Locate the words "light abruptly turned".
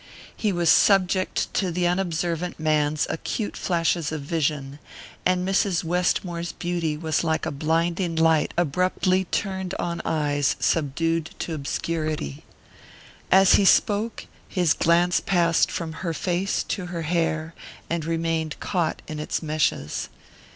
8.15-9.75